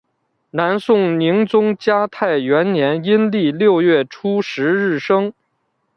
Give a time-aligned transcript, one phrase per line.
[0.49, 5.31] 南宋宁宗嘉泰元年阴历六月初十日生。